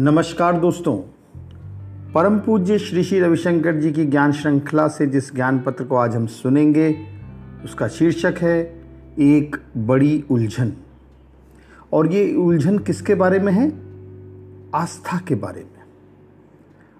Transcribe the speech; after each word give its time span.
नमस्कार 0.00 0.60
दोस्तों। 0.60 0.96
परम 2.12 2.38
पूज्य 2.38 2.78
श्री 2.78 3.02
श्री 3.02 3.20
रविशंकर 3.20 3.76
जी 3.76 3.92
की 3.92 4.04
ज्ञान 4.04 4.32
श्रृंखला 4.32 4.88
से 4.88 5.06
जिस 5.06 5.34
ज्ञान 5.34 5.60
पत्र 5.60 5.84
को 5.84 5.96
आज 5.96 6.16
हम 6.16 6.26
सुनेंगे, 6.26 6.96
उसका 7.64 7.88
शीर्षक 7.88 8.34
है, 8.38 8.84
एक 9.18 9.56
बड़ी 9.76 10.24
उलझन। 10.30 10.72
और 11.92 12.06
ये 12.06 12.34
उलझन 12.34 12.78
किसके 12.78 13.14
बारे 13.14 13.38
में 13.38 13.52
है? 13.52 13.72
आस्था 14.74 15.18
के 15.18 15.34
बारे 15.34 15.60
में। 15.60 15.82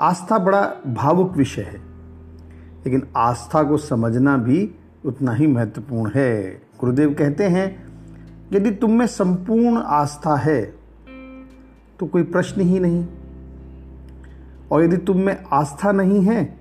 आस्था 0.00 0.38
बड़ा 0.38 0.72
भावुक 0.86 1.36
विषय 1.36 1.62
है, 1.62 1.76
लेकिन 2.86 3.02
आस्था 3.16 3.62
को 3.62 3.76
समझना 3.76 4.36
भी 4.36 4.74
उतना 5.04 5.32
ही 5.32 5.46
महत्वपूर्ण 5.46 6.10
है। 6.14 6.62
गुरुदेव 6.80 7.14
कहते 7.14 7.44
हैं, 7.44 7.88
यदि 8.52 8.70
तुम 8.70 8.98
में 8.98 9.06
संपूर्ण 9.06 9.76
आस्था 9.76 10.36
है 10.36 10.79
तो 12.00 12.06
कोई 12.06 12.22
प्रश्न 12.22 12.60
ही 12.60 12.78
नहीं। 12.80 13.04
और 14.72 14.84
यदि 14.84 14.96
तुम 14.96 15.18
में 15.18 15.36
आस्था 15.52 15.92
नहीं 15.92 16.22
है 16.22 16.60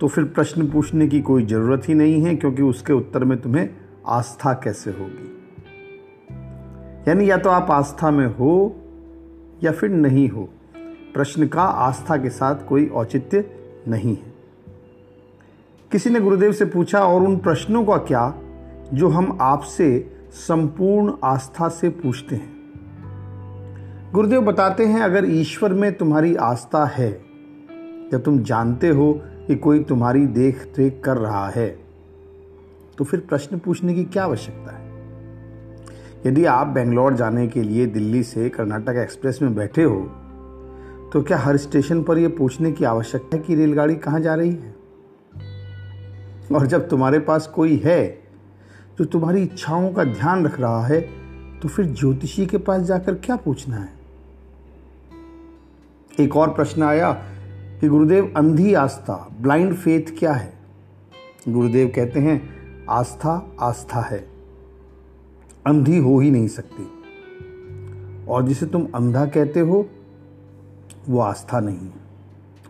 तो 0.00 0.08
फिर 0.08 0.24
प्रश्न 0.24 0.66
पूछने 0.70 1.06
की 1.08 1.20
कोई 1.20 1.46
ज़रूरत 1.46 1.88
ही 1.88 1.94
नहीं 1.94 2.22
है, 2.22 2.34
क्योंकि 2.36 2.62
उसके 2.62 2.92
उत्तर 2.92 3.24
में 3.24 3.40
तुम्हें 3.40 3.68
आस्था 4.06 4.52
कैसे 4.54 4.90
होगी? 4.90 5.32
यानी 7.08 7.30
या 7.30 7.36
तो 7.36 7.50
आप 7.50 7.70
आस्था 7.70 8.10
में 8.10 8.26
हो, 8.26 8.76
या 9.64 9.72
फिर 9.72 9.90
नहीं 9.90 10.28
हो। 10.28 10.48
प्रश्न 11.14 11.46
का 11.48 11.62
आस्था 11.62 12.16
के 12.16 12.30
साथ 12.30 12.66
कोई 12.68 12.86
औचित्य 12.86 13.44
नहीं 13.88 14.16
है। 14.16 14.34
किसी 15.92 16.10
ने 16.10 16.20
गुरुदेव 16.20 16.52
से 16.52 16.64
पूछा, 16.64 17.00
और 17.00 17.22
उन 17.22 17.36
प्रश्नों 17.36 17.84
का 17.84 17.96
क्या, 17.96 18.34
जो 18.94 19.08
हम 19.08 19.38
आपसे 19.40 19.88
संपूर्ण 20.32 21.12
आस्था 21.24 21.68
से 21.68 21.88
पूछते 21.88 22.36
हैं? 22.36 22.55
गुरुदेव 24.16 24.40
बताते 24.40 24.84
हैं, 24.86 25.00
अगर 25.00 25.24
ईश्वर 25.24 25.72
में 25.72 25.92
तुम्हारी 25.92 26.34
आस्था 26.36 26.84
है, 26.86 27.08
या 28.12 28.18
तुम 28.18 28.38
जानते 28.38 28.88
हो 28.88 29.12
कि 29.46 29.54
कोई 29.56 29.82
तुम्हारी 29.84 30.26
देख 30.26 30.62
रेख 30.78 31.00
कर 31.04 31.16
रहा 31.16 31.48
है 31.48 31.66
तो 32.98 33.04
फिर 33.04 33.20
प्रश्न 33.20 33.58
पूछने 33.58 33.94
की 33.94 34.04
क्या 34.04 34.24
आवश्यकता 34.24 34.76
है? 34.76 34.84
यदि 36.26 36.44
आप 36.44 36.66
बेंगलोर 36.66 37.14
जाने 37.14 37.46
के 37.48 37.62
लिए 37.62 37.86
दिल्ली 37.86 38.22
से 38.22 38.48
कर्नाटक 38.48 38.96
एक्सप्रेस 38.96 39.38
में 39.42 39.54
बैठे 39.54 39.82
हो 39.82 39.98
तो 41.12 41.22
क्या 41.22 41.38
हर 41.38 41.56
स्टेशन 41.56 42.02
पर 42.02 42.18
यह 42.18 42.34
पूछने 42.38 42.72
की 42.72 42.84
आवश्यकता 42.84 43.36
है 43.36 43.42
कि 43.42 43.54
रेलगाड़ी 43.54 43.96
कहाँ 43.96 44.20
जा 44.20 44.34
रही 44.34 44.50
है? 44.50 44.74
और 46.54 46.66
जब 46.66 46.88
तुम्हारे 46.88 47.18
पास 47.18 47.46
कोई 47.46 47.76
है, 47.84 48.06
जो 48.98 49.04
तुम्हारी 49.04 49.42
इच्छाओं 49.42 49.92
का 49.92 50.04
ध्यान 50.04 50.46
रख 50.46 50.58
रहा 50.60 50.86
है 50.86 51.00
तो 51.60 51.68
फिर 51.68 51.84
ज्योतिषी 51.84 52.46
के 52.46 52.58
पास 52.58 52.82
जाकर 52.82 53.14
क्या 53.14 53.36
पूछना 53.36 53.76
है? 53.76 54.05
एक 56.20 56.36
और 56.36 56.54
प्रश्न 56.54 56.82
आया 56.82 57.12
कि 57.80 57.88
गुरुदेव, 57.88 58.34
अंधी 58.36 58.74
आस्था 58.74 59.36
ब्लाइंड 59.40 59.74
फेथ 59.74 60.18
क्या 60.18 60.32
है? 60.32 60.52
गुरुदेव 61.48 61.92
कहते 61.96 62.20
हैं, 62.20 62.50
आस्था 62.90 63.56
आस्था 63.60 64.00
है। 64.00 64.28
अंधी 65.66 65.98
हो 65.98 66.18
ही 66.18 66.30
नहीं 66.30 66.48
सकती। 66.48 66.86
और 68.28 68.48
जिसे 68.48 68.66
तुम 68.66 68.88
अंधा 68.94 69.26
कहते 69.26 69.60
हो, 69.60 69.86
वो 71.08 71.20
आस्था 71.20 71.60
नहीं 71.60 71.78
है। 71.78 72.06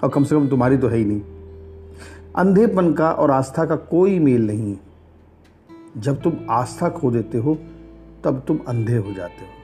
और 0.05 0.09
कम 0.09 0.25
से 0.25 0.35
कम 0.35 0.49
तुम्हारी 0.49 0.77
तो 0.77 0.89
है 0.89 0.97
ही 0.97 1.05
नहीं। 1.05 1.21
अंधेपन 2.37 2.93
का 2.93 3.13
और 3.13 3.31
आस्था 3.31 3.65
का 3.65 3.77
कोई 3.77 4.19
मेल 4.19 4.47
नहीं 4.47 4.77
जब 5.97 6.23
तुम 6.23 6.33
आस्था 6.51 6.89
खो 6.89 7.11
देते 7.11 7.39
हो, 7.39 7.59
तब 8.25 8.43
तुम 8.49 8.61
अंधे 8.69 8.97
हो 8.97 9.13
जाते 9.13 9.45
हो। 9.45 9.56